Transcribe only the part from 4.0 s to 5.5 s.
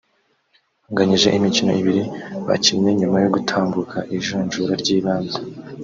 ijonjora ry’ibanze